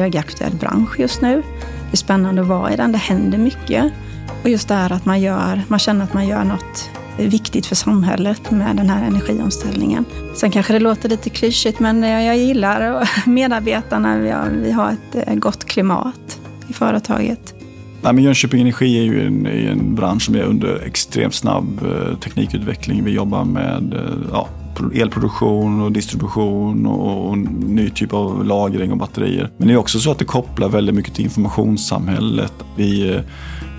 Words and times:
högaktuell 0.00 0.54
bransch 0.54 1.00
just 1.00 1.22
nu. 1.22 1.42
Det 1.62 1.94
är 1.94 1.96
spännande 1.96 2.42
att 2.42 2.48
vara 2.48 2.72
i 2.72 2.76
den, 2.76 2.92
det 2.92 2.98
händer 2.98 3.38
mycket. 3.38 3.92
Och 4.42 4.48
just 4.48 4.68
det 4.68 4.74
här 4.74 4.92
att 4.92 5.04
man, 5.04 5.20
gör, 5.20 5.62
man 5.68 5.78
känner 5.78 6.04
att 6.04 6.14
man 6.14 6.28
gör 6.28 6.44
något 6.44 6.90
viktigt 7.16 7.66
för 7.66 7.74
samhället 7.74 8.50
med 8.50 8.76
den 8.76 8.90
här 8.90 9.06
energiomställningen. 9.06 10.04
Sen 10.34 10.50
kanske 10.50 10.72
det 10.72 10.78
låter 10.78 11.08
lite 11.08 11.30
klyschigt, 11.30 11.80
men 11.80 12.04
eh, 12.04 12.24
jag 12.24 12.36
gillar 12.36 13.08
medarbetarna. 13.28 14.18
Vi 14.62 14.70
har, 14.70 14.90
ett 14.90 15.28
eh, 15.28 15.34
gott 15.34 15.64
klimat 15.64 16.40
i 16.68 16.72
företaget. 16.72 17.54
Nej, 18.02 18.12
men 18.12 18.24
Jönköping 18.24 18.60
Energi 18.60 18.98
är 18.98 19.02
ju 19.02 19.26
en, 19.26 19.46
en 19.46 19.94
bransch 19.94 20.22
som 20.22 20.34
är 20.34 20.42
under 20.42 20.82
extremt 20.86 21.34
snabb 21.34 21.82
eh, 21.82 22.18
teknikutveckling. 22.18 23.04
Vi 23.04 23.10
jobbar 23.10 23.44
med 23.44 24.00
ja, 24.32 24.48
elproduktion 24.94 25.80
och 25.80 25.92
distribution 25.92 26.86
och, 26.86 27.28
och 27.28 27.38
ny 27.38 27.90
typ 27.90 28.12
av 28.12 28.44
lagring 28.44 28.92
och 28.92 28.98
batterier. 28.98 29.50
Men 29.56 29.68
det 29.68 29.74
är 29.74 29.78
också 29.78 29.98
så 29.98 30.10
att 30.10 30.18
det 30.18 30.24
kopplar 30.24 30.68
väldigt 30.68 30.94
mycket 30.94 31.14
till 31.14 31.24
informationssamhället. 31.24 32.52
Vi 32.76 33.14
eh, 33.14 33.20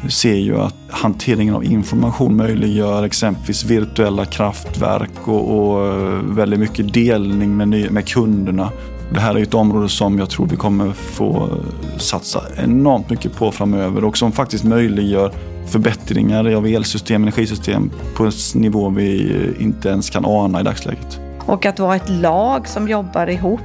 ser 0.10 0.36
ju 0.36 0.58
att 0.58 0.76
hanteringen 0.90 1.56
av 1.56 1.64
information 1.64 2.38
möjliggör 2.38 3.04
exempelvis 3.04 3.64
virtuella 3.64 4.26
kraftverk 4.26 5.28
och, 5.28 5.58
och 5.58 5.88
eh, 5.88 6.20
väldigt 6.24 6.60
mycket 6.60 6.94
delning 6.94 7.58
med, 7.58 7.68
ny, 7.68 7.90
med 7.90 8.08
kunderna. 8.08 8.70
Det 9.14 9.20
här 9.20 9.36
är 9.36 9.44
ett 9.44 9.54
område 9.54 9.90
som 9.90 10.20
jag 10.20 10.30
tror 10.30 10.48
vi 10.48 10.56
kommer 10.56 10.92
få 10.92 11.36
eh, 11.36 11.98
satsa 11.98 12.42
enormt 12.58 13.10
mycket 13.10 13.36
på 13.36 13.52
framöver 13.52 14.04
och 14.04 14.18
som 14.18 14.32
faktiskt 14.32 14.64
möjliggör 14.64 15.32
förbättringar 15.68 16.54
av 16.54 16.68
elsystem, 16.68 17.22
energisystem 17.22 17.92
på 18.16 18.26
en 18.26 18.32
nivå 18.56 18.90
vi 18.90 19.36
inte 19.60 19.90
ens 19.90 20.10
kan 20.10 20.26
ana 20.26 20.60
i 20.60 20.64
dagsläget. 20.64 21.20
Och 21.46 21.66
att 21.66 21.80
vara 21.80 21.96
ett 21.96 22.10
lag 22.10 22.68
som 22.68 22.88
jobbar 22.88 23.30
ihop, 23.30 23.62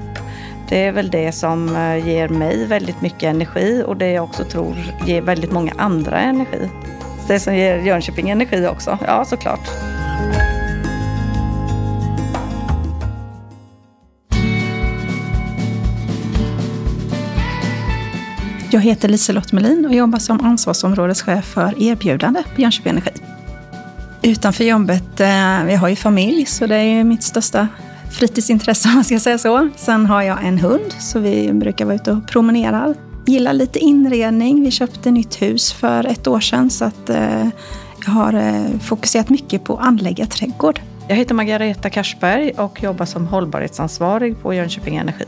det 0.68 0.84
är 0.84 0.92
väl 0.92 1.10
det 1.10 1.32
som 1.32 1.76
eh, 1.76 2.08
ger 2.08 2.28
mig 2.28 2.66
väldigt 2.66 3.00
mycket 3.00 3.22
energi 3.22 3.82
och 3.86 3.96
det 3.96 4.10
jag 4.10 4.24
också 4.24 4.44
tror 4.44 4.76
ger 5.06 5.22
väldigt 5.22 5.52
många 5.52 5.72
andra 5.76 6.20
energi. 6.20 6.70
Det 7.28 7.40
som 7.40 7.54
ger 7.54 7.78
Jönköping 7.78 8.30
energi 8.30 8.66
också, 8.66 8.98
ja 9.06 9.24
såklart. 9.24 9.95
Jag 18.76 18.80
heter 18.80 19.08
Liselott 19.08 19.52
Melin 19.52 19.86
och 19.86 19.94
jobbar 19.94 20.18
som 20.18 20.40
ansvarsområdeschef 20.40 21.44
för 21.44 21.82
erbjudande 21.82 22.42
på 22.54 22.60
Jönköping 22.60 22.90
Energi. 22.90 23.10
Utanför 24.22 24.64
jobbet, 24.64 25.20
eh, 25.20 25.64
vi 25.64 25.74
har 25.74 25.88
ju 25.88 25.96
familj, 25.96 26.46
så 26.46 26.66
det 26.66 26.76
är 26.76 27.04
mitt 27.04 27.22
största 27.22 27.68
fritidsintresse 28.10 28.88
om 28.88 28.94
man 28.94 29.04
ska 29.04 29.20
säga 29.20 29.38
så. 29.38 29.68
Sen 29.76 30.06
har 30.06 30.22
jag 30.22 30.44
en 30.44 30.58
hund, 30.58 30.92
så 31.00 31.18
vi 31.18 31.52
brukar 31.52 31.84
vara 31.84 31.94
ute 31.94 32.12
och 32.12 32.28
promenerar. 32.28 32.94
Gillar 33.26 33.52
lite 33.52 33.78
inredning. 33.78 34.62
Vi 34.62 34.70
köpte 34.70 35.10
nytt 35.10 35.42
hus 35.42 35.72
för 35.72 36.06
ett 36.06 36.26
år 36.26 36.40
sedan, 36.40 36.70
så 36.70 36.84
att 36.84 37.10
eh, 37.10 37.48
jag 38.06 38.12
har 38.12 38.32
eh, 38.32 38.78
fokuserat 38.80 39.28
mycket 39.28 39.64
på 39.64 39.76
att 39.76 39.86
anlägga 39.86 40.26
trädgård. 40.26 40.80
Jag 41.08 41.16
heter 41.16 41.34
Margareta 41.34 41.90
Karsberg 41.90 42.50
och 42.50 42.82
jobbar 42.82 43.06
som 43.06 43.26
hållbarhetsansvarig 43.26 44.42
på 44.42 44.54
Jönköping 44.54 44.96
Energi. 44.96 45.26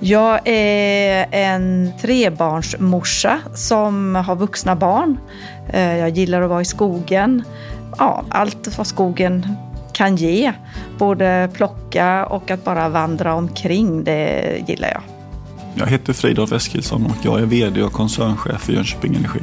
Jag 0.00 0.40
är 0.44 1.26
en 1.30 1.92
trebarnsmorsa 2.00 3.38
som 3.54 4.14
har 4.14 4.36
vuxna 4.36 4.76
barn. 4.76 5.18
Eh, 5.72 5.96
jag 5.96 6.10
gillar 6.10 6.42
att 6.42 6.48
vara 6.50 6.60
i 6.60 6.64
skogen. 6.64 7.42
Ja, 7.98 8.24
allt 8.28 8.78
vad 8.78 8.86
skogen 8.86 9.56
kan 9.92 10.16
ge. 10.16 10.52
Både 10.98 11.50
plocka 11.52 12.26
och 12.26 12.50
att 12.50 12.64
bara 12.64 12.88
vandra 12.88 13.34
omkring, 13.34 14.04
det 14.04 14.64
gillar 14.66 14.88
jag. 14.88 15.02
Jag 15.74 15.86
heter 15.86 16.12
Fridolf 16.12 16.52
Eskilsson 16.52 17.06
och 17.06 17.16
jag 17.22 17.40
är 17.40 17.46
VD 17.46 17.82
och 17.82 17.92
koncernchef 17.92 18.60
för 18.60 18.72
Jönköping 18.72 19.14
Energi. 19.14 19.40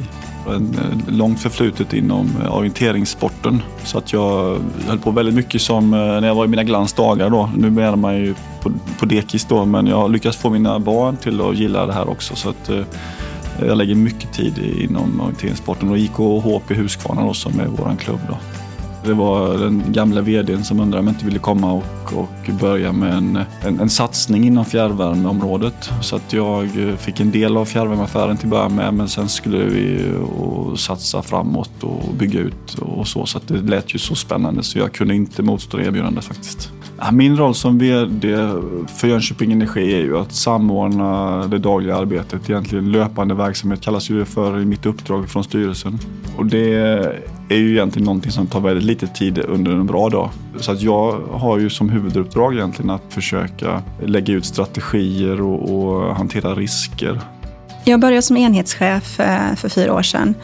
Eh, 0.48 0.60
långt 1.08 1.40
förflutet 1.40 1.92
inom 1.92 2.30
eh, 2.42 2.56
orienteringssporten. 2.56 3.62
Så 3.84 3.98
att 3.98 4.12
jag 4.12 4.58
höll 4.86 4.98
på 4.98 5.10
väldigt 5.10 5.34
mycket 5.34 5.62
som 5.62 5.94
eh, 5.94 5.98
när 5.98 6.26
jag 6.26 6.34
var 6.34 6.44
i 6.44 6.48
mina 6.48 6.64
glansdagar 6.64 7.30
då. 7.30 7.50
Nu 7.56 7.70
menar 7.70 7.96
man 7.96 8.16
ju 8.16 8.34
på, 8.62 8.72
på 8.98 9.06
dekis 9.06 9.44
då, 9.44 9.64
men 9.64 9.86
jag 9.86 9.96
har 9.96 10.08
lyckats 10.08 10.36
få 10.36 10.50
mina 10.50 10.78
barn 10.78 11.16
till 11.16 11.40
att 11.40 11.56
gilla 11.56 11.86
det 11.86 11.92
här 11.92 12.08
också. 12.08 12.36
Så 12.36 12.48
att, 12.48 12.70
jag 13.66 13.78
lägger 13.78 13.94
mycket 13.94 14.32
tid 14.32 14.58
inom 14.58 15.20
orienteringssporten 15.20 15.90
och 15.90 15.98
IK 15.98 16.16
HP 16.16 16.70
Huskvarna 16.70 17.22
då, 17.26 17.34
som 17.34 17.60
är 17.60 17.66
vår 17.66 17.96
klubb. 17.96 18.20
Då. 18.28 18.36
Det 19.06 19.14
var 19.14 19.58
den 19.58 19.82
gamla 19.88 20.20
vdn 20.20 20.64
som 20.64 20.80
undrade 20.80 21.00
om 21.00 21.06
jag 21.06 21.14
inte 21.14 21.24
ville 21.24 21.38
komma 21.38 21.72
och, 21.72 22.12
och 22.12 22.50
börja 22.60 22.92
med 22.92 23.14
en, 23.14 23.38
en, 23.64 23.80
en, 23.80 23.88
satsning 23.88 24.46
inom 24.46 24.64
fjärrvärmeområdet. 24.64 25.90
Så 26.02 26.16
att 26.16 26.32
jag 26.32 26.64
eh, 26.64 26.96
fick 26.96 27.20
en 27.20 27.30
del 27.30 27.56
av 27.56 27.64
fjärrvärmeaffären 27.64 28.36
till 28.36 28.46
att 28.46 28.50
börja 28.50 28.68
med 28.68 28.94
men 28.94 29.08
sen 29.08 29.28
skulle 29.28 29.58
vi 29.58 30.12
och 30.38 30.80
satsa 30.80 31.22
framåt 31.22 31.82
och 31.82 32.14
bygga 32.14 32.40
ut 32.40 32.74
och 32.78 33.08
så. 33.08 33.26
Så 33.26 33.38
att 33.38 33.48
det 33.48 33.62
lät 33.62 33.94
ju 33.94 33.98
så 33.98 34.14
spännande 34.14 34.62
så 34.62 34.78
jag 34.78 34.92
kunde 34.92 35.14
inte 35.14 35.42
motstå 35.42 35.80
erbjudandet 35.80 36.24
faktiskt. 36.24 36.72
Min 37.12 37.36
roll 37.36 37.54
som 37.54 37.78
VD 37.78 38.36
för 38.88 39.08
Jönköping 39.08 39.52
Energi 39.52 39.94
är 39.94 40.00
ju 40.00 40.18
att 40.18 40.32
samordna 40.32 41.36
det 41.46 41.58
dagliga 41.58 41.96
arbetet. 41.96 42.50
Egentligen 42.50 42.92
löpande 42.92 43.34
verksamhet 43.34 43.80
kallas 43.80 44.10
ju 44.10 44.18
det 44.18 44.24
för 44.24 44.60
i 44.60 44.64
mitt 44.64 44.86
uppdrag 44.86 45.28
från 45.28 45.44
styrelsen. 45.44 45.98
Och 46.36 46.46
det 46.46 47.35
är 47.48 47.56
ju 47.56 47.70
egentligen 47.70 48.06
någonting 48.06 48.32
som 48.32 48.46
tar 48.46 48.60
väldigt 48.60 48.84
lite 48.84 49.06
tid 49.06 49.38
under 49.38 49.72
en 49.72 49.86
bra 49.86 50.08
dag. 50.08 50.30
Så 50.60 50.72
att 50.72 50.82
jag 50.82 51.20
har 51.32 51.58
ju 51.58 51.70
som 51.70 51.90
huvuduppdrag 51.90 52.54
egentligen 52.54 52.90
att 52.90 53.02
försöka 53.08 53.82
lägga 54.04 54.34
ut 54.34 54.44
strategier 54.44 55.40
och, 55.40 55.70
och 55.74 56.16
hantera 56.16 56.54
risker. 56.54 57.20
Jag 57.84 58.00
började 58.00 58.22
som 58.22 58.36
enhetschef 58.36 59.20
eh, 59.20 59.54
för 59.56 59.68
fyra 59.68 59.94
år 59.94 60.02
sedan 60.02 60.34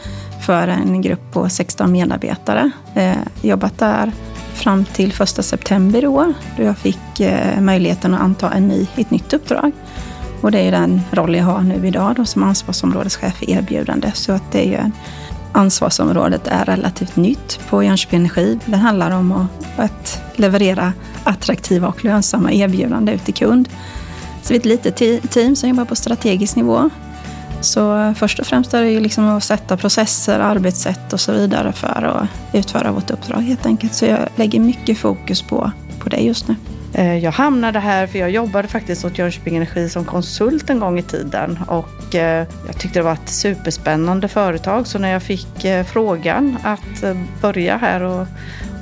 för 0.45 0.67
en 0.67 1.01
grupp 1.01 1.31
på 1.31 1.49
16 1.49 1.91
medarbetare. 1.91 2.71
Eh, 2.95 3.17
jobbat 3.41 3.77
där 3.77 4.11
fram 4.53 4.85
till 4.85 5.13
första 5.13 5.43
september 5.43 6.03
i 6.03 6.07
år 6.07 6.33
då 6.57 6.63
jag 6.63 6.77
fick 6.77 7.19
eh, 7.19 7.61
möjligheten 7.61 8.13
att 8.13 8.21
anta 8.21 8.51
en 8.51 8.67
ny, 8.67 8.87
ett 8.95 9.11
nytt 9.11 9.33
uppdrag. 9.33 9.71
Och 10.41 10.51
det 10.51 10.59
är 10.59 10.71
den 10.71 11.01
roll 11.11 11.35
jag 11.35 11.43
har 11.43 11.61
nu 11.61 11.87
idag 11.87 12.15
då, 12.15 12.25
som 12.25 12.43
ansvarsområdeschef 12.43 13.35
för 13.37 13.49
erbjudande. 13.49 14.11
Så 14.13 14.31
att 14.31 14.51
det 14.51 14.67
är 14.67 14.71
ju, 14.71 14.91
ansvarsområdet 15.53 16.47
är 16.47 16.65
relativt 16.65 17.15
nytt 17.15 17.59
på 17.69 17.83
Jönköping 17.83 18.19
Energi. 18.19 18.59
Det 18.65 18.77
handlar 18.77 19.11
om 19.11 19.47
att, 19.77 20.21
leverera 20.35 20.93
attraktiva 21.23 21.87
och 21.87 22.05
lönsamma 22.05 22.51
erbjudanden 22.51 23.15
ut 23.15 23.25
till 23.25 23.33
kund. 23.33 23.69
Så 24.41 24.53
vi 24.53 24.55
är 24.55 24.59
ett 24.59 24.65
litet 24.65 25.31
team 25.31 25.55
som 25.55 25.69
jobbar 25.69 25.85
på 25.85 25.95
strategisk 25.95 26.55
nivå. 26.55 26.89
Så 27.61 28.13
först 28.17 28.39
och 28.39 28.47
främst 28.47 28.73
är 28.73 28.81
det 28.81 28.89
ju 28.89 28.99
liksom 28.99 29.27
att 29.27 29.43
sätta 29.43 29.77
processer, 29.77 30.39
arbetssätt 30.39 31.13
och 31.13 31.19
så 31.19 31.31
vidare 31.31 31.71
för 31.71 32.03
att 32.03 32.55
utföra 32.55 32.91
vårt 32.91 33.11
uppdrag 33.11 33.41
helt 33.41 33.65
enkelt. 33.65 33.93
Så 33.93 34.05
jag 34.05 34.19
lägger 34.35 34.59
mycket 34.59 34.97
fokus 34.97 35.41
på, 35.41 35.71
på 35.99 36.09
det 36.09 36.17
just 36.17 36.47
nu. 36.47 36.55
Eh, 36.95 37.17
jag 37.17 37.31
hamnade 37.31 37.79
här 37.79 38.07
för 38.07 38.19
jag 38.19 38.31
jobbade 38.31 38.67
faktiskt 38.67 39.05
åt 39.05 39.17
Jönköping 39.17 39.55
Energi 39.55 39.89
som 39.89 40.05
konsult 40.05 40.69
en 40.69 40.79
gång 40.79 40.99
i 40.99 41.03
tiden. 41.03 41.59
Och 41.67 42.15
eh, 42.15 42.47
jag 42.67 42.79
tyckte 42.79 42.99
det 42.99 43.03
var 43.03 43.13
ett 43.13 43.29
superspännande 43.29 44.27
företag. 44.27 44.87
Så 44.87 44.99
när 44.99 45.11
jag 45.11 45.23
fick 45.23 45.65
eh, 45.65 45.85
frågan 45.85 46.57
att 46.63 47.03
börja 47.41 47.77
här 47.77 48.03
och, 48.03 48.27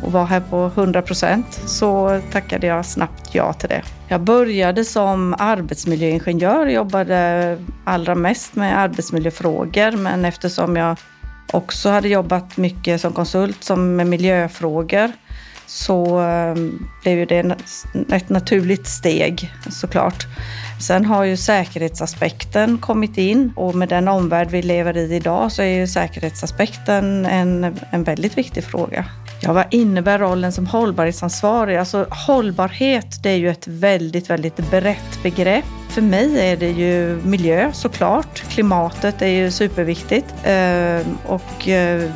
och 0.04 0.12
vara 0.12 0.26
här 0.26 0.40
på 0.40 0.72
100 0.76 1.02
procent 1.02 1.62
så 1.66 2.22
tackade 2.32 2.68
jag 2.68 2.86
snabbt 2.86 3.36
ja 3.36 3.54
till 3.54 3.70
det. 3.70 3.82
Jag 4.08 4.22
började 4.22 4.86
som 4.86 5.36
arbetsmiljöingenjör, 5.40 6.68
jobbade 6.68 7.58
allra 7.84 8.16
mest 8.16 8.56
med 8.56 8.80
arbetsmiljöfrågor. 8.80 9.92
Men 9.92 10.26
eftersom 10.26 10.76
jag 10.76 10.98
också 11.54 11.90
hade 11.90 12.08
jobbat 12.08 12.58
mycket 12.58 13.02
som 13.02 13.14
konsult 13.14 13.64
som 13.64 13.96
med 13.96 14.08
miljöfrågor 14.08 15.12
så 15.72 16.22
eh, 16.22 16.56
blev 17.04 17.18
ju 17.18 17.26
det 17.26 17.56
ett 18.12 18.30
naturligt 18.30 18.88
steg 18.88 19.54
såklart. 19.70 20.28
Sen 20.80 21.06
har 21.06 21.24
ju 21.24 21.38
säkerhetsaspekten 21.38 22.78
kommit 22.78 23.18
in 23.18 23.54
och 23.56 23.76
med 23.76 23.90
den 23.90 24.08
omvärld 24.08 24.50
vi 24.52 24.62
lever 24.62 24.98
i 24.98 25.16
idag 25.16 25.52
så 25.52 25.62
är 25.62 25.80
ju 25.80 25.88
säkerhetsaspekten 25.88 27.26
en, 27.26 27.76
en 27.92 28.04
väldigt 28.04 28.38
viktig 28.38 28.64
fråga. 28.64 29.06
Ja, 29.42 29.54
vad 29.54 29.66
innebär 29.72 30.20
rollen 30.20 30.52
som 30.52 30.68
hållbarhetsansvarig? 30.68 31.78
Alltså 31.78 32.08
hållbarhet, 32.10 33.24
det 33.24 33.30
är 33.30 33.38
ju 33.38 33.50
ett 33.50 33.68
väldigt, 33.68 34.30
väldigt 34.30 34.72
brett 34.72 35.24
begrepp. 35.24 35.81
För 35.92 36.02
mig 36.02 36.52
är 36.52 36.58
det 36.58 36.72
ju 36.72 37.22
miljö 37.24 37.72
såklart. 37.74 38.44
Klimatet 38.50 39.22
är 39.22 39.28
ju 39.28 39.52
superviktigt. 39.52 40.36
Ehm, 40.44 41.18
och 41.28 41.68
eh, 41.68 42.12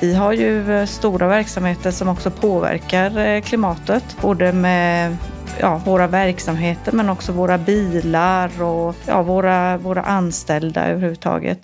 vi 0.00 0.14
har 0.14 0.32
ju 0.32 0.72
eh, 0.72 0.86
stora 0.86 1.28
verksamheter 1.28 1.90
som 1.90 2.08
också 2.08 2.30
påverkar 2.30 3.18
eh, 3.18 3.40
klimatet. 3.40 4.16
Både 4.22 4.52
med 4.52 5.16
ja, 5.60 5.80
våra 5.84 6.06
verksamheter 6.06 6.92
men 6.92 7.08
också 7.08 7.32
våra 7.32 7.58
bilar 7.58 8.62
och 8.62 8.96
ja, 9.06 9.22
våra, 9.22 9.76
våra 9.76 10.02
anställda 10.02 10.86
överhuvudtaget. 10.86 11.58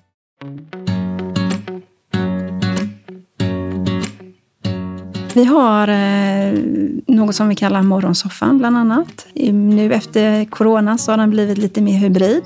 Vi 5.34 5.44
har 5.44 5.88
eh, 5.88 6.58
något 7.06 7.34
som 7.34 7.48
vi 7.48 7.54
kallar 7.54 7.82
morgonsoffan 7.82 8.58
bland 8.58 8.76
annat. 8.76 9.26
Nu 9.52 9.92
efter 9.92 10.44
corona 10.44 10.98
så 10.98 11.12
har 11.12 11.18
den 11.18 11.30
blivit 11.30 11.58
lite 11.58 11.80
mer 11.80 11.98
hybrid. 11.98 12.42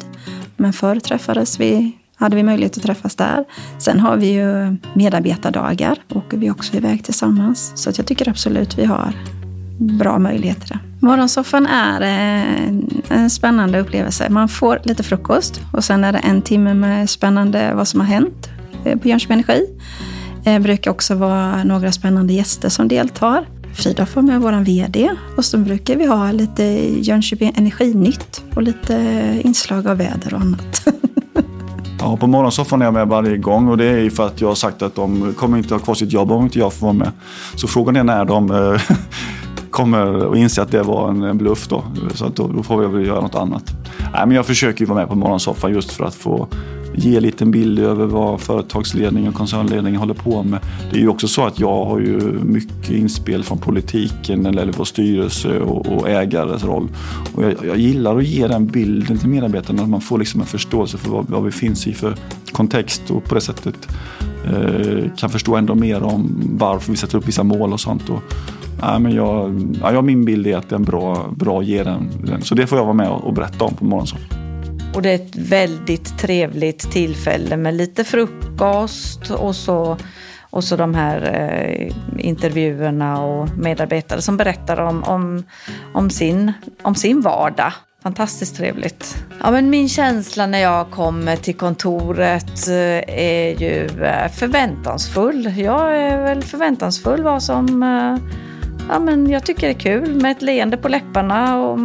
Men 0.57 0.73
förr 0.73 1.01
träffades 1.01 1.61
vi, 1.61 1.93
hade 2.17 2.37
vi 2.37 2.43
möjlighet 2.43 2.77
att 2.77 2.83
träffas 2.83 3.17
där. 3.17 3.45
Sen 3.79 4.01
har 4.01 4.17
vi 4.17 4.33
ju 4.33 4.77
medarbetardagar, 4.95 5.99
och 6.09 6.25
vi 6.31 6.47
är 6.47 6.51
också 6.51 6.77
iväg 6.77 7.05
tillsammans. 7.05 7.73
Så 7.75 7.91
jag 7.97 8.07
tycker 8.07 8.29
absolut 8.29 8.79
vi 8.79 8.85
har 8.85 9.13
bra 9.79 10.19
möjligheter. 10.19 10.79
Morgonsoffan 11.01 11.67
är 11.67 12.01
eh, 12.01 12.75
en 13.09 13.31
spännande 13.31 13.81
upplevelse. 13.81 14.31
Man 14.31 14.49
får 14.49 14.81
lite 14.85 15.03
frukost 15.03 15.61
och 15.73 15.85
sen 15.85 16.05
är 16.05 16.13
det 16.13 16.19
en 16.19 16.43
timme 16.43 16.75
med 16.75 17.11
spännande 17.11 17.75
vad 17.75 17.89
som 17.89 18.01
har 18.01 18.07
hänt 18.07 18.49
eh, 18.85 18.99
på 18.99 19.09
Jönköping 19.09 19.35
Energi. 19.35 19.67
Det 20.49 20.61
brukar 20.61 20.91
också 20.91 21.15
vara 21.15 21.65
några 21.65 21.93
spännande 21.93 22.33
gäster 22.33 22.69
som 22.69 22.89
deltar. 22.89 23.47
Frida 23.75 24.07
får 24.07 24.23
med 24.23 24.41
vår 24.41 24.65
VD 24.65 25.11
och 25.37 25.45
så 25.45 25.59
brukar 25.59 25.97
vi 25.97 26.07
ha 26.07 26.33
lite 26.33 26.63
Jönköping 27.03 27.53
Energinytt 27.57 28.43
och 28.55 28.63
lite 28.63 28.95
inslag 29.45 29.87
av 29.87 29.97
väder 29.97 30.35
och 30.35 30.41
annat. 30.41 30.89
Ja, 32.01 32.17
på 32.17 32.27
morgonsoffan 32.27 32.81
är 32.81 32.85
jag 32.85 32.95
med 32.95 33.09
varje 33.09 33.37
gång 33.37 33.69
och 33.69 33.77
det 33.77 33.85
är 33.85 34.11
för 34.11 34.27
att 34.27 34.41
jag 34.41 34.49
har 34.49 34.55
sagt 34.55 34.83
att 34.83 34.95
de 34.95 35.35
kommer 35.35 35.59
inte 35.59 35.75
ha 35.75 35.79
kvar 35.79 35.95
sitt 35.95 36.13
jobb 36.13 36.33
om 36.33 36.45
inte 36.45 36.59
jag 36.59 36.73
får 36.73 36.87
vara 36.87 36.97
med. 36.97 37.13
Så 37.55 37.69
frågan 37.69 37.97
är 37.97 38.05
när 38.05 38.25
de 38.25 38.51
eh, 38.51 38.81
kommer 39.71 40.33
att 40.33 40.37
inse 40.37 40.63
att 40.63 40.71
det 40.71 40.83
var 40.83 41.09
en 41.09 41.39
bluff 41.39 41.69
då. 41.69 41.85
Så 42.15 42.27
att 42.27 42.37
då, 42.37 42.49
då 42.49 42.63
får 42.63 42.79
vi 42.79 42.87
väl 42.87 43.07
göra 43.07 43.21
något 43.21 43.35
annat. 43.35 43.77
Nej, 44.13 44.27
men 44.27 44.31
jag 44.31 44.47
försöker 44.47 44.81
ju 44.81 44.87
vara 44.87 44.99
med 44.99 45.09
på 45.09 45.15
morgonsoffan 45.15 45.73
just 45.73 45.93
för 45.93 46.05
att 46.05 46.15
få 46.15 46.49
ge 46.99 47.17
en 47.17 47.23
liten 47.23 47.51
bild 47.51 47.79
över 47.79 48.07
vad 48.07 48.41
företagsledningen 48.41 49.29
och 49.29 49.35
koncernledningen 49.35 50.01
håller 50.01 50.15
på 50.15 50.43
med. 50.43 50.61
Det 50.91 50.97
är 50.97 51.01
ju 51.01 51.09
också 51.09 51.29
så 51.29 51.47
att 51.47 51.61
jag 51.61 51.85
har 51.85 51.99
ju 51.99 52.21
mycket 52.45 52.91
inspel 52.91 53.45
från 53.45 53.59
politiken 53.59 54.47
eller 54.47 54.73
vår 54.73 54.85
styrelse 54.85 55.61
och, 55.61 55.87
och 55.87 56.09
ägares 56.09 56.65
roll. 56.65 56.89
Och 57.35 57.45
jag, 57.45 57.55
jag, 57.67 57.79
gillar 57.79 58.17
att 58.17 58.25
ge 58.25 58.47
den 58.47 58.67
bilden 58.67 59.19
till 59.19 59.29
medarbetarna, 59.29 59.83
att 59.83 59.89
man 59.89 60.01
får 60.01 60.19
liksom 60.19 60.41
en 60.41 60.47
förståelse 60.47 60.99
för 60.99 61.11
vad, 61.11 61.29
vad 61.29 61.45
vi 61.45 61.51
finns 61.51 61.87
i 61.87 61.95
för 61.95 62.15
kontext 62.53 63.11
och 63.11 63.25
på 63.25 63.35
det 63.35 63.41
sättet 63.41 63.89
eh, 64.45 65.11
kan 65.17 65.31
förstå 65.31 65.57
ändå 65.57 65.75
mer 65.75 66.03
om 66.03 66.41
varför 66.59 66.93
vi 66.93 66.97
sätter 66.97 67.19
upp 67.19 67.29
vissa 67.29 67.43
mål 67.43 67.73
och 67.73 67.81
sånt. 67.81 68.09
Och, 68.09 68.23
Nej, 68.83 69.01
men 69.01 69.15
jag, 69.15 69.63
ja, 69.83 70.03
min 70.03 70.25
bild 70.25 70.47
är 70.47 70.57
att 70.57 70.69
det 70.69 70.75
är 70.75 70.79
en 70.79 70.85
bra, 70.85 71.27
bra 71.37 71.63
ger 71.63 71.85
den. 71.85 72.43
Så 72.43 72.55
det 72.55 72.67
får 72.67 72.79
jag 72.79 72.85
vara 72.85 72.95
med 72.95 73.09
och 73.09 73.35
berätta 73.35 73.65
om 73.65 73.75
på 73.75 73.85
morgonsoffan. 73.85 74.48
Och 74.95 75.03
det 75.03 75.11
är 75.11 75.15
ett 75.15 75.37
väldigt 75.37 76.19
trevligt 76.19 76.93
tillfälle 76.93 77.57
med 77.57 77.75
lite 77.75 78.05
frukost 78.05 79.31
och 79.31 79.57
så, 79.57 79.97
och 80.51 80.65
så 80.65 80.77
de 80.77 80.95
här 80.95 81.35
eh, 81.35 81.93
intervjuerna 82.19 83.23
och 83.23 83.49
medarbetare 83.59 84.23
som 84.23 84.37
berättar 84.37 84.81
om, 84.81 85.05
om, 85.05 85.45
om, 85.95 86.11
sin, 86.11 86.53
om 86.83 86.95
sin 86.95 87.21
vardag. 87.21 87.73
Fantastiskt 88.03 88.57
trevligt. 88.57 89.25
Ja, 89.43 89.51
men 89.51 89.71
min 89.71 89.89
känsla 89.89 90.47
när 90.47 90.59
jag 90.59 90.91
kommer 90.91 91.37
till 91.37 91.55
kontoret 91.55 92.69
eh, 92.69 93.19
är 93.19 93.61
ju 93.61 94.05
eh, 94.05 94.31
förväntansfull. 94.31 95.59
Jag 95.59 95.97
är 95.97 96.23
väl 96.23 96.43
förväntansfull 96.43 97.23
vad 97.23 97.43
som 97.43 97.83
eh, 97.83 98.33
ja, 98.89 98.99
men 98.99 99.31
jag 99.31 99.45
tycker 99.45 99.67
det 99.67 99.73
är 99.73 99.81
kul 99.81 100.15
med 100.23 100.31
ett 100.31 100.43
leende 100.43 100.77
på 100.77 100.89
läpparna. 100.89 101.59
Och 101.59 101.79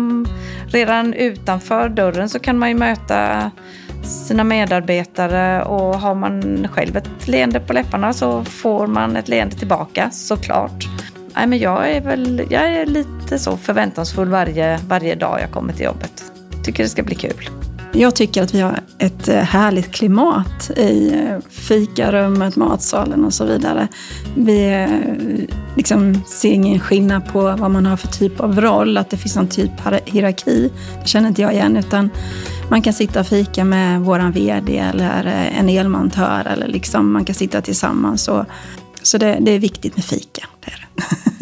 redan 0.73 1.13
utanför 1.13 1.89
dörren 1.89 2.29
så 2.29 2.39
kan 2.39 2.57
man 2.57 2.69
ju 2.69 2.75
möta 2.75 3.51
sina 4.03 4.43
medarbetare 4.43 5.63
och 5.63 5.99
har 5.99 6.15
man 6.15 6.67
själv 6.71 6.97
ett 6.97 7.27
leende 7.27 7.59
på 7.59 7.73
läpparna 7.73 8.13
så 8.13 8.43
får 8.43 8.87
man 8.87 9.15
ett 9.15 9.27
leende 9.27 9.55
tillbaka 9.55 10.09
såklart. 10.11 10.87
Nej, 11.35 11.47
men 11.47 11.59
jag 11.59 11.91
är 11.91 12.01
väl 12.01 12.47
jag 12.49 12.63
är 12.63 12.85
lite 12.85 13.39
så 13.39 13.57
förväntansfull 13.57 14.29
varje, 14.29 14.79
varje 14.87 15.15
dag 15.15 15.39
jag 15.41 15.51
kommer 15.51 15.73
till 15.73 15.85
jobbet. 15.85 16.23
Tycker 16.63 16.83
det 16.83 16.89
ska 16.89 17.03
bli 17.03 17.15
kul. 17.15 17.49
Jag 17.95 18.15
tycker 18.15 18.43
att 18.43 18.53
vi 18.53 18.61
har 18.61 18.79
ett 18.97 19.27
eh, 19.27 19.35
härligt 19.35 19.91
klimat 19.91 20.71
i 20.77 21.13
eh, 21.13 21.39
fikarummet, 21.49 22.55
matsalen 22.55 23.25
och 23.25 23.33
så 23.33 23.45
vidare. 23.45 23.87
Vi 24.35 24.73
eh, 24.73 25.47
liksom 25.75 26.23
ser 26.27 26.51
ingen 26.51 26.79
skillnad 26.79 27.27
på 27.27 27.41
vad 27.41 27.71
man 27.71 27.85
har 27.85 27.97
för 27.97 28.07
typ 28.07 28.39
av 28.39 28.61
roll, 28.61 28.97
att 28.97 29.09
det 29.09 29.17
finns 29.17 29.35
någon 29.35 29.47
typ 29.47 29.87
av 29.87 29.99
hierarki. 30.05 30.71
Det 31.01 31.07
känner 31.07 31.27
inte 31.27 31.41
jag 31.41 31.53
igen, 31.53 31.77
utan 31.77 32.09
man 32.69 32.81
kan 32.81 32.93
sitta 32.93 33.19
och 33.19 33.27
fika 33.27 33.63
med 33.63 34.01
vår 34.01 34.31
VD 34.31 34.77
eller 34.77 35.25
en 35.59 35.69
elmontör 35.69 36.47
eller 36.53 36.67
liksom 36.67 37.13
man 37.13 37.25
kan 37.25 37.35
sitta 37.35 37.61
tillsammans. 37.61 38.27
Och, 38.27 38.45
så 39.01 39.17
det, 39.17 39.37
det 39.41 39.51
är 39.51 39.59
viktigt 39.59 39.95
med 39.95 40.05
fika. 40.05 40.47
Det 40.65 40.71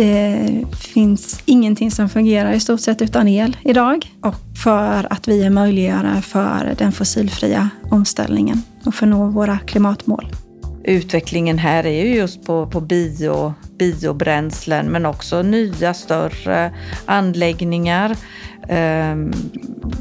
det. 0.00 0.64
Finns 0.76 1.42
ingenting 1.44 1.90
som 1.90 2.08
fungerar 2.08 2.52
i 2.52 2.60
stort 2.60 2.80
sett 2.80 3.02
utan 3.02 3.28
el 3.28 3.56
idag. 3.64 4.14
Och 4.20 4.34
för 4.64 5.12
att 5.12 5.28
vi 5.28 5.44
är 5.44 5.50
möjliggöra 5.50 6.22
för 6.22 6.74
den 6.78 6.92
fossilfria 6.92 7.70
omställningen 7.90 8.62
och 8.84 8.94
för 8.94 9.06
att 9.06 9.10
nå 9.10 9.26
våra 9.26 9.58
klimatmål. 9.58 10.26
Utvecklingen 10.84 11.58
här 11.58 11.86
är 11.86 12.04
ju 12.04 12.14
just 12.14 12.46
på, 12.46 12.66
på 12.66 12.80
bio, 12.80 13.54
biobränslen 13.78 14.86
men 14.86 15.06
också 15.06 15.42
nya 15.42 15.94
större 15.94 16.72
anläggningar 17.06 18.10
eh, 18.62 19.16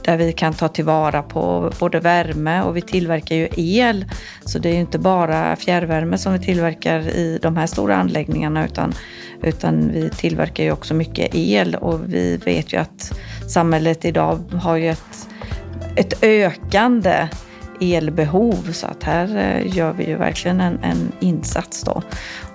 där 0.04 0.18
vi 0.18 0.34
kan 0.34 0.54
ta 0.54 0.68
tillvara 0.68 1.24
på 1.24 1.72
både 1.80 2.00
värme 2.00 2.62
och 2.62 2.78
vi 2.78 2.82
tillverkar 2.82 3.36
ju 3.36 3.48
el. 3.58 4.06
Så 4.46 4.60
det 4.60 4.70
är 4.70 4.74
ju 4.74 4.80
inte 4.80 5.00
bara 5.00 5.56
fjärrvärme 5.56 6.18
som 6.18 6.34
vi 6.34 6.40
tillverkar 6.40 7.00
i 7.00 7.40
de 7.42 7.58
här 7.58 7.68
stora 7.68 7.96
anläggningarna 7.96 8.66
utan 8.66 8.94
utan 9.44 9.92
vi 9.92 10.10
tillverkar 10.10 10.64
ju 10.64 10.72
också 10.72 10.94
mycket 10.94 11.36
el 11.36 11.76
och 11.76 12.14
vi 12.14 12.38
vet 12.38 12.74
ju 12.74 12.78
att 12.78 13.20
samhället 13.48 14.06
idag 14.06 14.40
har 14.62 14.76
ju 14.76 14.90
ett, 14.90 15.30
ett 15.96 16.24
ökande 16.24 17.28
elbehov 17.80 18.72
så 18.72 18.88
att 18.88 19.04
här 19.04 19.38
eh, 19.38 19.78
gör 19.78 19.94
vi 19.94 20.08
ju 20.08 20.16
verkligen 20.16 20.62
en, 20.62 20.80
en, 20.84 21.12
insats 21.20 21.84
då 21.84 22.02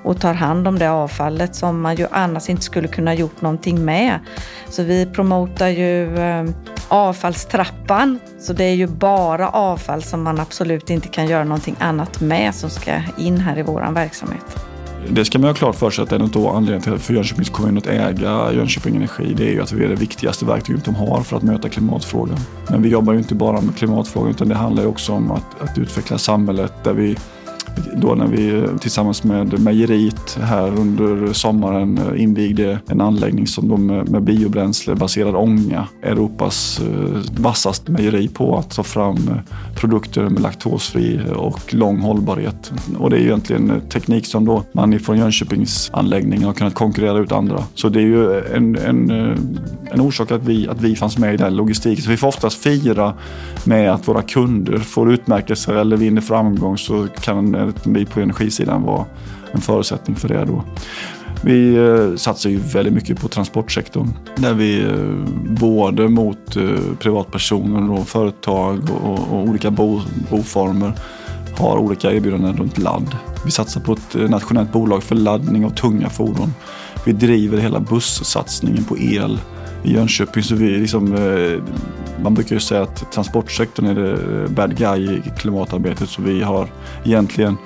och 0.02 0.20
tar 0.20 0.34
hand 0.34 0.68
om 0.68 0.78
det 0.78 0.90
avfallet 0.90 1.54
som 1.54 1.80
man 1.80 1.96
ju 1.96 2.06
annars 2.10 2.48
inte 2.48 2.62
skulle 2.62 2.88
kunna 2.88 3.14
gjort 3.14 3.40
någonting 3.40 3.84
med. 3.84 4.18
Så 4.68 4.82
vi 4.82 5.06
promotar 5.06 5.68
ju 5.68 6.18
eh, 6.18 6.44
avfallstrappan 6.88 8.18
så 8.40 8.52
det 8.52 8.64
är 8.64 8.74
ju 8.74 8.86
bara 8.86 9.48
avfall 9.48 10.02
som 10.02 10.22
man 10.22 10.40
absolut 10.40 10.90
inte 10.90 11.08
kan 11.08 11.26
göra 11.26 11.44
någonting 11.44 11.76
annat 11.78 12.20
med 12.20 12.54
som 12.54 12.70
ska 12.70 12.92
in 13.18 13.38
här 13.38 13.58
i 13.58 13.62
våran 13.62 13.94
verksamhet. 13.94 14.71
Det 15.08 15.24
ska 15.24 15.38
man 15.38 15.48
ha 15.48 15.54
klart 15.54 15.76
för 15.76 15.90
sig 15.90 16.02
att 16.02 16.12
en 16.12 16.22
av 16.22 16.46
anledningarna 16.46 16.98
för 16.98 17.14
Jönköpings 17.14 17.50
kommun 17.50 17.78
att 17.78 17.86
äga 17.86 18.52
Jönköping 18.52 18.96
Energi 18.96 19.34
det 19.36 19.48
är 19.48 19.52
ju 19.52 19.62
att 19.62 19.72
vi 19.72 19.84
är 19.84 19.88
det 19.88 19.94
viktigaste 19.94 20.44
verktyget 20.44 20.84
de 20.84 20.94
har 20.94 21.22
för 21.22 21.36
att 21.36 21.42
möta 21.42 21.68
klimatfrågan. 21.68 22.38
Men 22.68 22.82
vi 22.82 22.88
jobbar 22.88 23.12
ju 23.12 23.18
inte 23.18 23.34
bara 23.34 23.60
med 23.60 23.76
klimatfrågan 23.76 24.30
utan 24.30 24.48
det 24.48 24.54
handlar 24.54 24.82
ju 24.82 24.88
också 24.88 25.12
om 25.12 25.30
att, 25.30 25.60
att 25.60 25.78
utveckla 25.78 26.18
samhället 26.18 26.72
där 26.84 26.92
vi 26.92 27.16
då 27.96 28.14
när 28.14 28.26
vi 28.26 28.58
eh, 28.58 28.76
tillsammans 28.76 29.24
med 29.24 29.60
mejeriet 29.60 30.38
här 30.42 30.68
under 30.78 31.32
sommaren 31.32 31.98
eh, 31.98 32.22
invigde 32.22 32.78
en 32.88 33.00
anläggning 33.00 33.46
som 33.46 33.68
de 33.68 33.86
med, 33.86 34.22
biobränslebaserad 34.22 35.34
ånga, 35.34 35.88
Europas 36.02 36.80
eh, 36.80 37.42
vassaste 37.42 37.92
mejeri 37.92 38.28
på 38.28 38.58
att 38.58 38.70
ta 38.70 38.82
fram 38.82 39.16
produkter 39.76 40.22
med 40.22 40.42
laktosfri 40.42 41.20
och 41.36 41.74
lång 41.74 42.00
hållbarhet. 42.00 42.72
Och 42.98 43.10
det 43.10 43.16
är 43.16 43.20
ju 43.20 43.26
egentligen 43.26 43.80
teknik 43.88 44.26
som 44.26 44.44
då 44.44 44.62
man 44.72 44.92
ifrån 44.92 45.18
Jönköpings 45.18 45.90
anläggning 45.92 46.44
har 46.44 46.52
kunnat 46.52 46.74
konkurrera 46.74 47.18
ut 47.18 47.32
andra. 47.32 47.64
Så 47.74 47.88
det 47.88 47.98
är 47.98 48.06
ju 48.06 48.40
en, 48.40 48.76
en, 48.76 49.10
en 49.92 50.00
orsak 50.00 50.30
att 50.30 50.42
vi, 50.42 50.68
att 50.68 50.80
vi 50.80 50.96
fanns 50.96 51.18
med 51.18 51.34
i 51.34 51.36
den 51.36 51.56
logistiken. 51.56 52.04
Så 52.04 52.10
vi 52.10 52.16
får 52.16 52.28
oftast 52.28 52.62
fira 52.62 53.14
med 53.64 53.92
att 53.92 54.08
våra 54.08 54.22
kunder 54.22 54.78
får 54.78 55.12
utmärkelser 55.12 55.74
eller 55.74 55.96
vinner 55.96 56.20
framgång 56.20 56.78
så 56.78 57.06
kan 57.20 57.72
vi 57.84 58.04
på 58.04 58.20
energisidan 58.20 58.82
vara 58.82 59.04
en 59.52 59.60
förutsättning 59.60 60.16
för 60.16 60.28
det 60.28 60.44
då. 60.44 60.64
Vi 61.44 61.76
eh, 61.76 62.16
satsar 62.16 62.50
ju 62.50 62.58
väldigt 62.58 62.94
mycket 62.94 63.20
på 63.20 63.28
transportsektorn 63.28 64.08
där 64.36 64.54
vi 64.54 64.82
eh, 64.82 64.94
både 65.60 66.08
mot 66.08 66.56
eh, 66.56 66.62
privatpersoner 66.98 67.92
och 67.92 68.08
företag 68.08 68.80
och, 69.04 69.18
och 69.18 69.48
olika 69.48 69.70
bo, 69.70 70.00
boformer 70.30 70.92
har 71.58 71.78
olika 71.78 72.12
erbjudanden 72.12 72.56
runt 72.56 72.78
ladd. 72.78 73.16
Vi 73.44 73.50
satsar 73.50 73.80
på 73.80 73.92
ett 73.92 74.30
nationellt 74.30 74.72
bolag 74.72 75.02
för 75.02 75.14
laddning 75.14 75.64
av 75.64 75.70
tunga 75.70 76.10
fordon. 76.10 76.54
Vi 77.06 77.12
driver 77.12 77.58
hela 77.58 77.80
bussatsningen 77.80 78.84
på 78.84 78.98
el 78.98 79.38
i 79.82 79.92
Jönköping. 79.92 80.42
Så 80.42 80.54
vi 80.54 80.78
liksom, 80.78 81.14
eh, 81.14 81.62
man 82.22 82.34
brukar 82.34 82.56
ju 82.56 82.60
säga 82.60 82.82
att 82.82 83.12
transportsektorn 83.12 83.86
är 83.86 83.94
det 83.94 84.12
eh, 84.12 84.50
bad 84.50 84.76
guy 84.76 85.16
i 85.16 85.22
klimatarbetet 85.38 86.08
så 86.08 86.22
vi 86.22 86.42
har 86.42 86.68
egentligen 87.04 87.56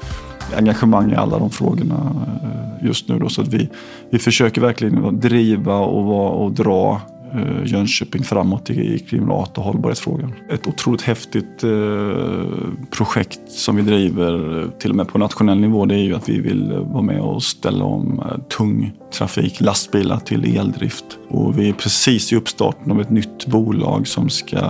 engagemang 0.56 1.12
i 1.12 1.14
alla 1.14 1.38
de 1.38 1.50
frågorna 1.50 2.26
eh, 2.42 2.86
just 2.86 3.08
nu. 3.08 3.18
Då, 3.18 3.28
så 3.28 3.42
att 3.42 3.48
vi, 3.48 3.70
vi 4.10 4.18
försöker 4.18 4.60
verkligen 4.60 5.20
driva 5.20 5.76
och, 5.76 6.44
och 6.44 6.52
dra 6.52 7.00
Eh, 7.34 7.64
Jönköping 7.64 8.24
framåt 8.24 8.70
i 8.70 8.98
klimat 8.98 9.58
och 9.58 9.64
hållbarhetsfrågan. 9.64 10.32
Ett 10.50 10.66
otroligt 10.66 11.02
häftigt 11.02 11.64
eh, 11.64 12.50
projekt 12.90 13.40
som 13.48 13.76
vi 13.76 13.82
driver 13.82 14.62
eh, 14.62 14.70
till 14.70 14.90
och 14.90 14.96
med 14.96 15.08
på 15.08 15.18
nationell 15.18 15.60
nivå 15.60 15.86
det 15.86 15.94
är 15.94 16.04
ju 16.04 16.14
att 16.14 16.28
vi 16.28 16.40
vill 16.40 16.72
eh, 16.72 16.78
vara 16.78 17.02
med 17.02 17.20
och 17.20 17.42
ställa 17.42 17.84
om 17.84 18.22
tung 18.48 18.92
trafik, 19.12 19.60
lastbilar 19.60 20.18
till 20.18 20.56
eldrift. 20.58 21.04
Och 21.28 21.58
vi 21.58 21.68
är 21.68 21.72
precis 21.72 22.32
i 22.32 22.36
uppstarten 22.36 22.92
av 22.92 23.00
ett 23.00 23.10
nytt 23.10 23.46
bolag 23.46 24.08
som 24.08 24.28
ska 24.28 24.60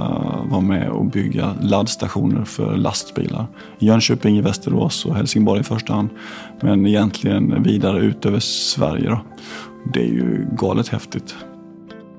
vara 0.50 0.60
med 0.60 0.88
och 0.88 1.04
bygga 1.04 1.54
laddstationer 1.60 2.44
för 2.44 2.76
lastbilar. 2.76 3.46
Jönköping, 3.78 4.36
i 4.36 4.40
Västerås 4.40 5.04
och 5.04 5.16
Helsingborg 5.16 5.60
i 5.60 5.64
första 5.64 5.92
hand. 5.92 6.08
Men 6.60 6.86
egentligen 6.86 7.62
vidare 7.62 8.00
ut 8.00 8.26
över 8.26 8.40
Sverige. 8.40 9.10
Då. 9.10 9.20
Det 9.92 10.00
är 10.00 10.12
ju 10.12 10.46
galet 10.52 10.88
häftigt. 10.88 11.34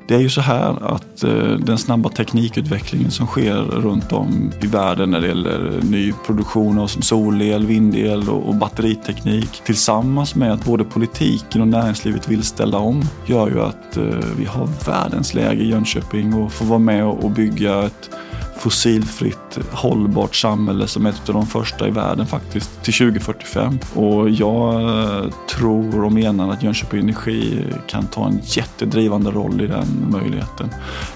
Det 0.08 0.16
är 0.16 0.20
ju 0.20 0.30
så 0.30 0.42
här 0.42 0.96
att 0.96 1.24
eh, 1.24 1.52
den 1.66 1.78
snabba 1.78 2.10
teknikutvecklingen 2.10 3.12
som 3.12 3.28
sker 3.28 3.56
runt 3.58 4.12
om 4.12 4.52
i 4.62 4.68
världen 4.68 5.12
när 5.12 5.22
det 5.22 5.28
gäller 5.28 5.82
ny 5.84 6.14
produktion 6.26 6.80
av 6.80 6.88
solel, 6.88 7.66
vindel 7.66 8.30
och 8.30 8.56
batteriteknik 8.56 9.62
tillsammans 9.66 10.36
med 10.36 10.54
att 10.54 10.66
både 10.66 10.84
politiken 10.84 11.62
och 11.62 11.68
näringslivet 11.68 12.28
vill 12.28 12.44
ställa 12.44 12.78
om 12.78 13.04
gör 13.26 13.50
ju 13.50 13.62
att 13.62 13.98
eh, 13.98 14.04
vi 14.38 14.46
har 14.46 14.70
världens 14.86 15.34
läge 15.34 15.62
i 15.62 15.70
Jönköping 15.70 16.34
och 16.34 16.52
får 16.52 16.66
vara 16.66 16.80
med 16.80 17.06
och 17.06 17.32
bygga 17.32 17.84
ett 17.84 18.10
fossilfritt 18.58 19.60
hållbart 19.72 20.36
samhälle 20.36 20.88
som 20.88 21.06
ett 21.06 21.30
av 21.30 21.36
de 21.36 21.48
första 21.48 21.88
i 21.88 21.92
världen 21.92 22.26
faktiskt 22.26 22.84
till 22.84 22.94
2045. 22.94 23.80
Och 23.96 24.30
jag 24.30 24.82
eh, 24.82 25.32
tror 25.50 26.04
och 26.04 26.12
menar 26.12 26.52
att 26.52 26.64
Jönköping 26.64 27.00
Energi 27.00 27.66
kan 27.88 28.08
ta 28.08 28.28
en 28.28 28.40
jättedrivande 28.44 29.32
roll 29.32 29.62
i 29.62 29.68
den 29.68 30.08
möjligheten. 30.12 30.70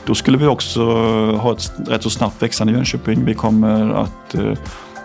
Då 0.05 0.15
skulle 0.15 0.37
vi 0.37 0.47
också 0.47 0.81
eh, 0.81 1.39
ha 1.39 1.51
ett 1.53 1.73
rätt 1.87 2.03
så 2.03 2.09
snabbt 2.09 2.43
växande 2.43 2.73
Jönköping. 2.73 3.25
Vi 3.25 3.33
kommer 3.33 3.89
att 3.89 4.35
eh, 4.35 4.53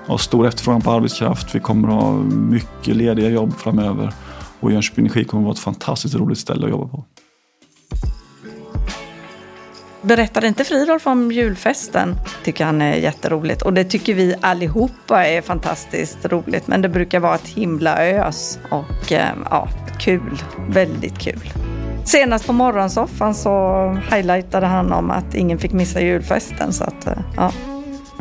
ha 0.06 0.18
stor 0.18 0.46
efterfrågan 0.46 0.80
på 0.80 0.90
arbetskraft. 0.90 1.54
Vi 1.54 1.60
kommer 1.60 1.88
att 1.88 2.02
ha 2.02 2.12
mycket 2.28 2.96
lediga 2.96 3.28
jobb 3.28 3.56
framöver. 3.58 4.12
Och 4.60 4.72
Jönköping 4.72 5.04
Energi 5.04 5.24
kommer 5.24 5.42
att 5.42 5.46
vara 5.46 5.54
ett 5.54 5.58
fantastiskt 5.58 6.14
roligt 6.14 6.38
ställe 6.38 6.64
att 6.64 6.70
jobba 6.70 6.88
på. 6.88 7.04
Berättade 10.06 10.46
inte 10.46 10.64
Fridolf 10.64 11.06
om 11.06 11.32
julfesten? 11.32 12.16
Tycker 12.44 12.64
han 12.64 12.82
är 12.82 12.94
jätteroligt. 12.94 13.62
Och 13.62 13.72
det 13.72 13.84
tycker 13.84 14.14
vi 14.14 14.34
allihopa 14.40 15.26
är 15.26 15.42
fantastiskt 15.42 16.18
roligt. 16.24 16.66
Men 16.66 16.82
det 16.82 16.88
brukar 16.88 17.20
vara 17.20 17.34
ett 17.34 17.48
himla 17.48 17.98
ös. 17.98 18.58
Och 18.70 19.12
eh, 19.12 19.28
ja, 19.50 19.68
kul. 19.98 20.42
Väldigt 20.68 21.18
kul. 21.18 21.52
Senast 22.04 22.46
på 22.46 22.52
morgonsoffan 22.52 23.34
så 23.34 23.96
highlightade 24.10 24.66
han 24.66 24.92
om 24.92 25.10
att 25.10 25.34
ingen 25.34 25.58
fick 25.58 25.72
missa 25.72 26.00
julfesten. 26.00 26.72
Så 26.72 26.84
att, 26.84 27.06
eh, 27.06 27.12
ja. 27.36 27.50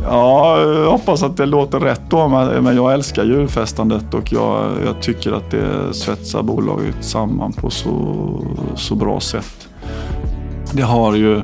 Ja, 0.04 0.62
jag 0.62 0.92
hoppas 0.92 1.24
att 1.24 1.38
det 1.38 1.46
låter 1.46 1.80
rätt 1.80 2.02
då. 2.10 2.28
Men 2.62 2.76
jag 2.76 2.94
älskar 2.94 3.24
julfestandet 3.24 4.14
och 4.14 4.34
jag, 4.34 4.72
jag 4.86 5.02
tycker 5.02 5.32
att 5.32 5.52
det 5.52 5.94
svetsar 5.94 6.44
bolaget 6.44 6.96
samman 7.02 7.54
på 7.54 7.70
så, 7.70 8.16
så 8.76 8.96
bra 8.96 9.20
sätt. 9.20 9.68
Det 10.72 10.84
har 10.84 11.16
ju 11.16 11.42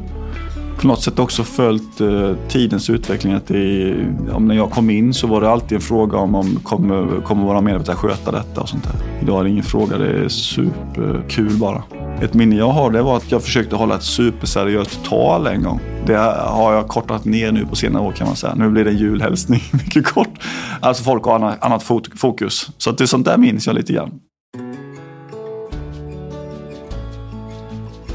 på 0.81 0.87
något 0.87 1.03
sätt 1.03 1.19
också 1.19 1.43
följt 1.43 2.01
eh, 2.01 2.33
tidens 2.47 2.89
utveckling. 2.89 3.33
Att 3.33 3.47
det, 3.47 3.95
om 4.31 4.47
när 4.47 4.55
jag 4.55 4.71
kom 4.71 4.89
in 4.89 5.13
så 5.13 5.27
var 5.27 5.41
det 5.41 5.49
alltid 5.49 5.75
en 5.75 5.81
fråga 5.81 6.17
om 6.17 6.35
om 6.35 6.59
kommer, 6.63 7.21
kommer 7.21 7.45
våra 7.45 7.61
medarbetare 7.61 7.95
sköta 7.95 8.31
detta 8.31 8.61
och 8.61 8.69
sånt 8.69 8.83
där. 8.83 8.93
Idag 9.21 9.39
är 9.39 9.43
det 9.43 9.49
ingen 9.49 9.63
fråga, 9.63 9.97
det 9.97 10.07
är 10.07 10.29
superkul 10.29 11.57
bara. 11.57 11.83
Ett 12.21 12.33
minne 12.33 12.55
jag 12.55 12.69
har 12.69 12.91
det 12.91 13.01
var 13.01 13.17
att 13.17 13.31
jag 13.31 13.43
försökte 13.43 13.75
hålla 13.75 13.95
ett 13.95 14.03
superseriöst 14.03 15.03
tal 15.03 15.47
en 15.47 15.63
gång. 15.63 15.79
Det 16.05 16.15
har 16.37 16.73
jag 16.73 16.87
kortat 16.87 17.25
ner 17.25 17.51
nu 17.51 17.65
på 17.65 17.75
senare 17.75 18.03
år 18.03 18.11
kan 18.11 18.27
man 18.27 18.35
säga. 18.35 18.55
Nu 18.55 18.69
blir 18.69 18.85
det 18.85 18.91
en 18.91 18.97
julhälsning, 18.97 19.61
mycket 19.71 20.05
kort. 20.05 20.39
Alltså 20.79 21.03
folk 21.03 21.25
har 21.25 21.55
annat 21.61 21.83
fokus. 22.15 22.69
Så 22.77 22.89
att 22.89 22.97
det 22.97 23.07
sånt 23.07 23.25
där 23.25 23.37
minns 23.37 23.67
jag 23.67 23.75
lite 23.75 23.93
grann. 23.93 24.11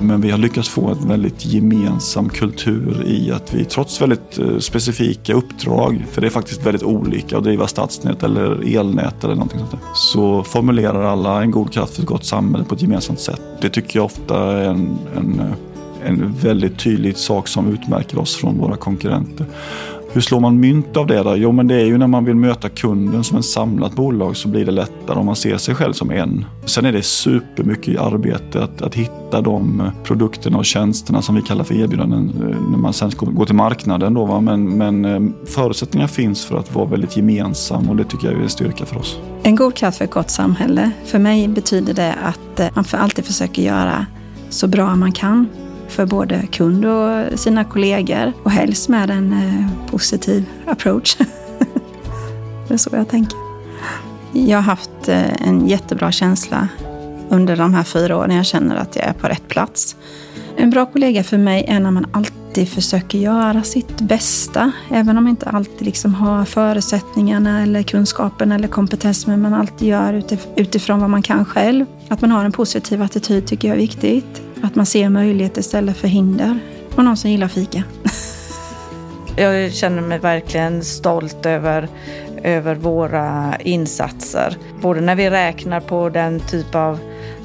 Men 0.00 0.20
vi 0.20 0.30
har 0.30 0.38
lyckats 0.38 0.68
få 0.68 0.86
en 0.88 1.08
väldigt 1.08 1.46
gemensam 1.46 2.28
kultur 2.28 3.04
i 3.06 3.32
att 3.32 3.54
vi 3.54 3.64
trots 3.64 4.02
väldigt 4.02 4.38
eh, 4.38 4.58
specifika 4.58 5.34
uppdrag, 5.34 6.06
för 6.12 6.20
det 6.20 6.26
är 6.26 6.30
faktiskt 6.30 6.66
väldigt 6.66 6.82
olika 6.82 7.38
att 7.38 7.44
driva 7.44 7.66
stadsnät 7.66 8.22
eller 8.22 8.76
elnät 8.76 9.24
eller 9.24 9.34
någonting 9.34 9.58
sånt 9.58 9.70
där, 9.70 9.80
så 9.94 10.42
formulerar 10.42 11.02
alla 11.02 11.42
en 11.42 11.50
god 11.50 11.72
kraft 11.72 11.94
för 11.94 12.02
ett 12.02 12.08
gott 12.08 12.24
samhälle 12.24 12.64
på 12.64 12.74
ett 12.74 12.82
gemensamt 12.82 13.20
sätt. 13.20 13.40
Det 13.60 13.68
tycker 13.68 13.98
jag 13.98 14.04
ofta 14.04 14.52
är 14.52 14.64
en, 14.64 14.98
en, 15.16 15.42
en 16.04 16.34
väldigt 16.42 16.78
tydlig 16.78 17.16
sak 17.16 17.48
som 17.48 17.72
utmärker 17.72 18.18
oss 18.18 18.36
från 18.36 18.58
våra 18.58 18.76
konkurrenter. 18.76 19.46
Hur 20.16 20.20
slår 20.20 20.40
man 20.40 20.60
mynt 20.60 20.96
av 20.96 21.06
det 21.06 21.22
då? 21.22 21.36
Jo, 21.36 21.52
men 21.52 21.66
det 21.68 21.74
är 21.74 21.84
ju 21.84 21.98
när 21.98 22.06
man 22.06 22.24
vill 22.24 22.36
möta 22.36 22.68
kunden 22.68 23.24
som 23.24 23.38
ett 23.38 23.44
samlat 23.44 23.94
bolag 23.94 24.36
så 24.36 24.48
blir 24.48 24.64
det 24.64 24.72
lättare 24.72 25.18
om 25.18 25.26
man 25.26 25.36
ser 25.36 25.56
sig 25.56 25.74
själv 25.74 25.92
som 25.92 26.10
en. 26.10 26.44
Sen 26.64 26.84
är 26.84 26.92
det 26.92 27.02
supermycket 27.02 28.00
arbete 28.00 28.62
att, 28.62 28.82
att 28.82 28.94
hitta 28.94 29.40
de 29.40 29.90
produkterna 30.04 30.58
och 30.58 30.64
tjänsterna 30.64 31.22
som 31.22 31.34
vi 31.34 31.42
kallar 31.42 31.64
för 31.64 31.74
erbjudanden 31.74 32.32
eh, 32.40 32.70
när 32.70 32.78
man 32.78 32.92
sen 32.92 33.10
ska 33.10 33.26
gå 33.26 33.46
till 33.46 33.54
marknaden. 33.54 34.14
Då, 34.14 34.24
va? 34.24 34.40
Men, 34.40 34.78
men 34.78 35.04
eh, 35.04 35.20
förutsättningar 35.46 36.06
finns 36.06 36.44
för 36.44 36.58
att 36.58 36.74
vara 36.74 36.86
väldigt 36.86 37.16
gemensam 37.16 37.90
och 37.90 37.96
det 37.96 38.04
tycker 38.04 38.26
jag 38.26 38.36
är 38.36 38.42
en 38.42 38.48
styrka 38.48 38.86
för 38.86 38.98
oss. 38.98 39.18
En 39.42 39.56
god 39.56 39.74
kraft 39.74 39.98
för 39.98 40.04
ett 40.04 40.10
gott 40.10 40.30
samhälle. 40.30 40.90
För 41.04 41.18
mig 41.18 41.48
betyder 41.48 41.94
det 41.94 42.14
att 42.22 42.60
eh, 42.60 42.68
man 42.74 42.84
alltid 42.92 43.24
försöker 43.24 43.62
göra 43.62 44.06
så 44.48 44.68
bra 44.68 44.96
man 44.96 45.12
kan 45.12 45.48
för 45.88 46.06
både 46.06 46.46
kund 46.46 46.84
och 46.84 47.38
sina 47.38 47.64
kollegor 47.64 48.32
och 48.42 48.50
helst 48.50 48.88
med 48.88 49.10
en 49.10 49.32
eh, 49.32 49.90
positiv 49.90 50.44
approach. 50.66 51.16
det 52.68 52.74
är 52.74 52.78
så 52.78 52.90
jag 52.92 53.08
tänker. 53.08 53.38
Jag 54.32 54.58
har 54.58 54.62
haft 54.62 55.08
eh, 55.08 55.48
en 55.48 55.68
jättebra 55.68 56.12
känsla 56.12 56.68
under 57.28 57.56
de 57.56 57.74
här 57.74 57.84
fyra 57.84 58.16
åren. 58.16 58.36
Jag 58.36 58.46
känner 58.46 58.76
att 58.76 58.96
jag 58.96 59.04
är 59.04 59.12
på 59.12 59.26
rätt 59.26 59.48
plats. 59.48 59.96
En 60.56 60.70
bra 60.70 60.86
kollega 60.86 61.24
för 61.24 61.38
mig 61.38 61.64
är 61.68 61.80
när 61.80 61.90
man 61.90 62.06
alltid 62.12 62.68
försöker 62.68 63.18
göra 63.18 63.62
sitt 63.62 64.00
bästa. 64.00 64.72
Även 64.90 65.18
om 65.18 65.24
man 65.24 65.30
inte 65.30 65.50
alltid 65.50 65.86
liksom 65.86 66.14
har 66.14 66.44
förutsättningarna 66.44 67.62
eller 67.62 67.82
kunskapen 67.82 68.52
eller 68.52 68.68
kompetensen. 68.68 69.30
Men 69.30 69.42
man 69.50 69.60
alltid 69.60 69.88
gör 69.88 70.22
utifrån 70.56 71.00
vad 71.00 71.10
man 71.10 71.22
kan 71.22 71.44
själv. 71.44 71.86
Att 72.08 72.20
man 72.20 72.30
har 72.30 72.44
en 72.44 72.52
positiv 72.52 73.02
attityd 73.02 73.46
tycker 73.46 73.68
jag 73.68 73.74
är 73.74 73.80
viktigt. 73.80 74.45
Att 74.62 74.74
man 74.74 74.86
ser 74.86 75.08
möjligheter 75.08 75.60
istället 75.60 75.96
för 75.96 76.08
hinder. 76.08 76.58
Och 76.94 77.04
någon 77.04 77.16
som 77.16 77.30
gillar 77.30 77.48
fika. 77.48 77.82
Jag 79.36 79.72
känner 79.72 80.02
mig 80.02 80.18
verkligen 80.18 80.84
stolt 80.84 81.46
över, 81.46 81.88
över 82.42 82.74
våra 82.74 83.56
insatser. 83.60 84.56
Både 84.80 85.00
när 85.00 85.14
vi 85.14 85.30
räknar 85.30 85.80
på 85.80 86.08
den 86.08 86.40
typ 86.40 86.74
av, 86.74 86.98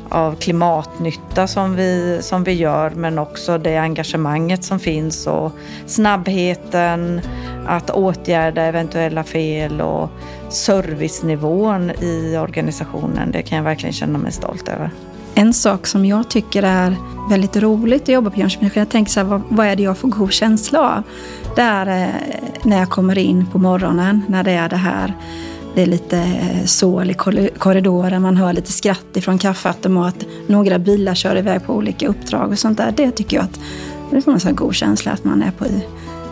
av 0.10 0.36
klimatnytta 0.36 1.48
som 1.48 1.76
vi, 1.76 2.20
som 2.22 2.44
vi 2.44 2.52
gör 2.52 2.90
men 2.90 3.20
också 3.20 3.58
det 3.58 3.78
engagemanget 3.78 4.64
som 4.64 4.80
finns 4.80 5.28
och 5.28 5.52
snabbheten 5.86 7.22
att 7.68 7.90
åtgärda 7.90 8.62
eventuella 8.62 9.24
fel 9.24 9.82
och 9.82 10.10
servicenivån 10.50 11.92
i 11.92 12.38
organisationen. 12.38 13.32
Det 13.32 13.42
kan 13.42 13.58
jag 13.58 13.66
verkligen 13.66 13.94
känna 13.94 14.18
mig 14.18 14.32
stolt 14.32 14.68
över. 14.70 14.92
En 15.36 15.54
sak 15.54 15.88
som 15.88 16.06
jag 16.06 16.30
tycker 16.30 16.64
är 16.64 16.96
väldigt 17.30 17.58
roligt 17.58 18.02
att 18.02 18.10
jobba 18.10 18.30
på 18.30 18.40
Jönköping, 18.40 18.70
jag 18.74 18.90
tänker 18.90 19.12
så 19.12 19.20
här, 19.20 19.28
vad, 19.28 19.42
vad, 19.50 19.68
är 19.68 19.76
det 19.76 19.84
jag 19.84 19.98
får 19.98 20.08
god 20.08 20.32
känsla 20.32 20.96
av? 20.96 21.04
Det 21.56 21.62
är 21.62 22.04
eh, 22.04 22.16
när 22.64 22.80
jag 22.80 22.90
kommer 22.90 23.18
in 23.18 23.46
på 23.52 23.58
morgonen, 23.58 24.22
när 24.28 24.44
det 24.44 24.52
är 24.52 24.70
det 24.70 24.76
här 24.76 25.14
det 25.76 25.82
är 25.82 25.86
lite 25.86 26.18
eh, 26.18 26.66
sål 26.66 27.12
i 27.12 27.14
korridoren, 27.58 28.22
man 28.22 28.38
hör 28.38 28.54
lite 28.54 28.72
skratt 28.72 29.18
ifrån 29.18 29.38
kaffeautomat, 29.38 30.26
några 30.48 30.80
bilar 30.80 31.16
kör 31.16 31.38
iväg 31.38 31.66
på 31.66 31.74
olika 31.74 32.08
uppdrag 32.08 32.52
och 32.52 32.60
sånt 32.60 32.78
där. 32.78 32.94
Det 32.98 33.12
tycker 33.12 33.38
jag 33.38 33.44
att 33.44 33.60
det 34.12 34.22
får 34.22 34.48
en 34.48 34.56
god 34.56 34.76
känsla 34.76 35.12
att 35.12 35.24
man 35.24 35.42
är 35.42 35.52
på, 35.52 35.66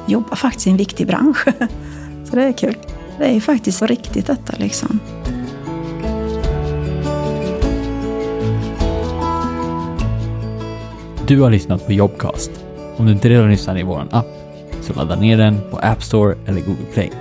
jobbar 0.08 0.36
faktiskt 0.36 0.68
i 0.68 0.70
en 0.70 0.77
viktig 0.77 1.08
bransch. 1.08 1.46
Så 2.29 2.36
det 2.36 2.44
är 2.44 2.51
kul. 2.51 2.75
Det 3.18 3.25
är 3.25 3.34
ju 3.34 3.41
faktiskt 3.41 3.82
riktigt 3.82 4.27
detta 4.27 4.53
liksom. 4.58 5.00
Du 11.30 11.42
har 11.42 11.52
lyssnat 11.52 11.86
på 11.86 11.94
Jobcast. 11.94 12.52
Om 12.98 13.06
du 13.06 13.12
inte 13.12 13.30
redan 13.30 13.52
lyssnar 13.52 13.80
i 13.80 13.84
vår 13.84 14.08
app, 14.12 14.26
så 14.82 14.94
ladda 14.94 15.16
ner 15.16 15.38
den 15.38 15.62
på 15.72 15.78
App 15.78 16.04
Store 16.04 16.36
eller 16.48 16.62
Google 16.62 16.86
Play. 16.94 17.12